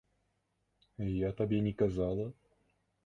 [1.17, 2.25] Я табе не казала?